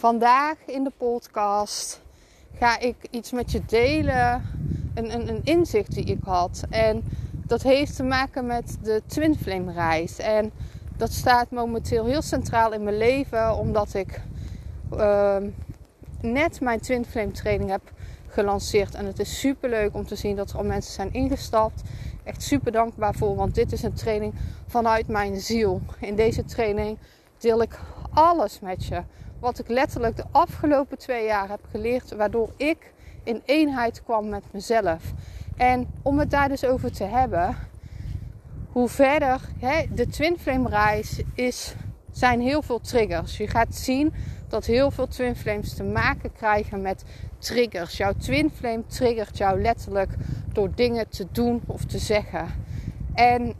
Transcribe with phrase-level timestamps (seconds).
[0.00, 2.00] Vandaag in de podcast
[2.54, 4.42] ga ik iets met je delen,
[4.94, 6.64] een, een, een inzicht die ik had.
[6.70, 10.18] En dat heeft te maken met de Twin Flame reis.
[10.18, 10.52] En
[10.96, 14.20] dat staat momenteel heel centraal in mijn leven, omdat ik
[14.92, 15.36] uh,
[16.20, 17.92] net mijn Twin Flame training heb
[18.28, 18.94] gelanceerd.
[18.94, 21.82] En het is super leuk om te zien dat er al mensen zijn ingestapt.
[22.24, 24.34] Echt super dankbaar voor, want dit is een training
[24.66, 25.80] vanuit mijn ziel.
[25.98, 26.98] In deze training
[27.38, 27.78] deel ik
[28.12, 29.02] alles met je.
[29.40, 34.44] Wat ik letterlijk de afgelopen twee jaar heb geleerd, waardoor ik in eenheid kwam met
[34.52, 35.12] mezelf.
[35.56, 37.56] En om het daar dus over te hebben,
[38.72, 41.74] hoe verder hè, de Twin Flame reis is,
[42.12, 43.36] zijn heel veel triggers.
[43.36, 44.12] Je gaat zien
[44.48, 47.04] dat heel veel Twin Flames te maken krijgen met
[47.38, 47.96] triggers.
[47.96, 50.10] Jouw Twin Flame triggert jou letterlijk
[50.52, 52.46] door dingen te doen of te zeggen.
[53.14, 53.54] En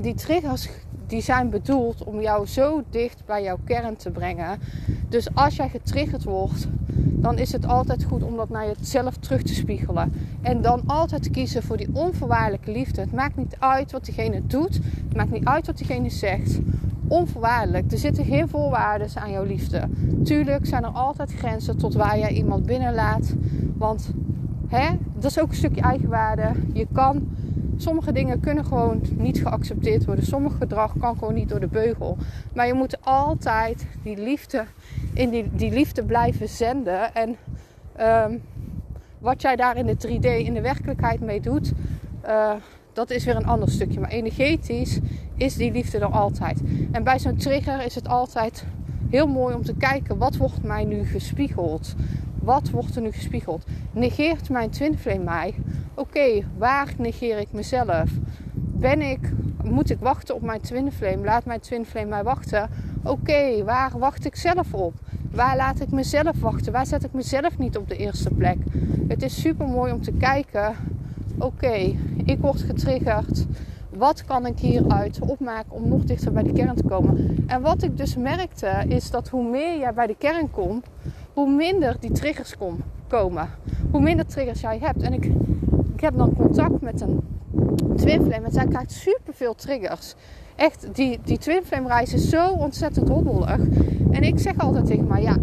[0.00, 0.68] die triggers
[1.06, 4.58] die zijn bedoeld om jou zo dicht bij jouw kern te brengen.
[5.08, 6.68] Dus als jij getriggerd wordt,
[7.26, 10.12] dan is het altijd goed om dat naar jezelf terug te spiegelen.
[10.42, 13.00] En dan altijd kiezen voor die onvoorwaardelijke liefde.
[13.00, 14.74] Het maakt niet uit wat diegene doet.
[14.74, 16.58] Het maakt niet uit wat diegene zegt.
[17.08, 17.92] Onvoorwaardelijk.
[17.92, 19.88] Er zitten geen voorwaarden aan jouw liefde.
[20.24, 23.34] Tuurlijk zijn er altijd grenzen tot waar jij iemand binnenlaat.
[23.76, 24.10] Want
[24.68, 26.50] hè, dat is ook een stukje eigenwaarde.
[26.72, 27.28] Je kan
[27.76, 30.26] Sommige dingen kunnen gewoon niet geaccepteerd worden.
[30.26, 32.16] Sommig gedrag kan gewoon niet door de beugel.
[32.54, 34.64] Maar je moet altijd die liefde
[35.14, 37.14] in die, die liefde blijven zenden.
[37.14, 37.36] En
[38.30, 38.42] um,
[39.18, 41.72] wat jij daar in de 3D, in de werkelijkheid mee doet,
[42.26, 42.52] uh,
[42.92, 44.00] dat is weer een ander stukje.
[44.00, 44.98] Maar energetisch
[45.34, 46.60] is die liefde er altijd.
[46.92, 48.64] En bij zo'n trigger is het altijd
[49.10, 51.94] heel mooi om te kijken wat wordt mij nu gespiegeld.
[52.42, 53.64] Wat wordt er nu gespiegeld?
[53.92, 55.54] Negeert mijn twin flame mij?
[55.98, 58.10] Oké, waar negeer ik mezelf?
[58.54, 59.32] Ben ik,
[59.64, 61.24] moet ik wachten op mijn twin flame?
[61.24, 62.70] Laat mijn twin flame mij wachten.
[63.04, 64.94] Oké, waar wacht ik zelf op?
[65.30, 66.72] Waar laat ik mezelf wachten?
[66.72, 68.56] Waar zet ik mezelf niet op de eerste plek?
[69.08, 70.74] Het is super mooi om te kijken.
[71.38, 73.46] Oké, ik word getriggerd.
[73.90, 77.44] Wat kan ik hieruit opmaken om nog dichter bij de kern te komen?
[77.46, 80.86] En wat ik dus merkte is dat hoe meer jij bij de kern komt,
[81.32, 82.56] hoe minder die triggers
[83.08, 83.48] komen.
[83.90, 85.02] Hoe minder triggers jij hebt.
[85.02, 85.30] En ik,
[85.96, 87.20] ik heb dan contact met een
[87.96, 88.46] twin flame.
[88.46, 90.14] En zij krijgt superveel triggers.
[90.56, 93.60] Echt, die, die twin flame reis is zo ontzettend hobbelig.
[94.10, 95.36] En ik zeg altijd tegen maar ja,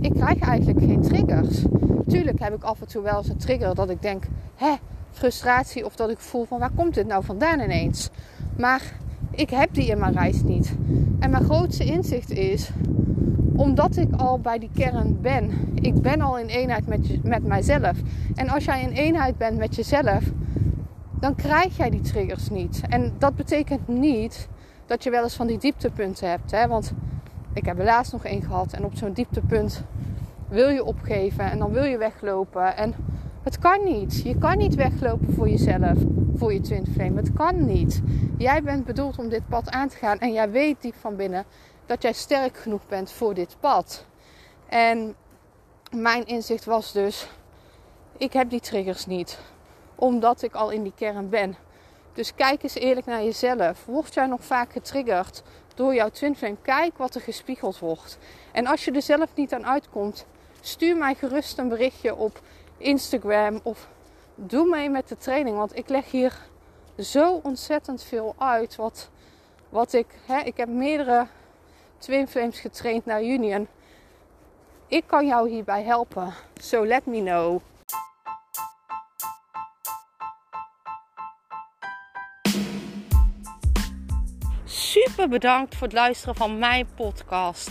[0.00, 1.62] ik krijg eigenlijk geen triggers.
[2.06, 4.24] Tuurlijk heb ik af en toe wel eens een trigger dat ik denk,
[4.54, 4.74] hè,
[5.10, 5.84] frustratie.
[5.84, 8.10] Of dat ik voel van waar komt dit nou vandaan ineens.
[8.56, 8.82] Maar
[9.30, 10.74] ik heb die in mijn reis niet.
[11.18, 12.70] En mijn grootste inzicht is
[13.56, 15.50] omdat ik al bij die kern ben.
[15.74, 17.98] Ik ben al in eenheid met, met mijzelf.
[18.34, 20.24] En als jij in eenheid bent met jezelf,
[21.20, 22.80] dan krijg jij die triggers niet.
[22.88, 24.48] En dat betekent niet
[24.86, 26.50] dat je wel eens van die dieptepunten hebt.
[26.50, 26.66] Hè?
[26.66, 26.92] Want
[27.52, 28.72] ik heb er laatst nog één gehad.
[28.72, 29.82] En op zo'n dieptepunt
[30.48, 31.50] wil je opgeven.
[31.50, 32.76] En dan wil je weglopen.
[32.76, 32.94] En
[33.42, 34.22] het kan niet.
[34.22, 35.98] Je kan niet weglopen voor jezelf.
[36.36, 37.16] Voor je twin flame.
[37.16, 38.02] Het kan niet.
[38.38, 40.18] Jij bent bedoeld om dit pad aan te gaan.
[40.18, 41.44] En jij weet diep van binnen
[41.86, 44.04] dat jij sterk genoeg bent voor dit pad.
[44.68, 45.16] En
[45.90, 47.28] mijn inzicht was dus:
[48.16, 49.38] ik heb die triggers niet,
[49.94, 51.56] omdat ik al in die kern ben.
[52.12, 53.84] Dus kijk eens eerlijk naar jezelf.
[53.84, 55.42] Word jij nog vaak getriggerd
[55.74, 56.56] door jouw twin flame?
[56.62, 58.18] Kijk wat er gespiegeld wordt.
[58.52, 60.26] En als je er zelf niet aan uitkomt,
[60.60, 62.40] stuur mij gerust een berichtje op
[62.78, 63.88] Instagram of
[64.34, 65.56] doe mee met de training.
[65.56, 66.38] Want ik leg hier
[66.98, 68.76] zo ontzettend veel uit.
[68.76, 69.10] Wat,
[69.68, 71.26] wat ik, hè, ik heb meerdere
[72.04, 73.68] Twin Flames getraind naar Union.
[74.88, 76.34] Ik kan jou hierbij helpen.
[76.60, 77.60] So let me know.
[84.64, 87.70] Super bedankt voor het luisteren van mijn podcast.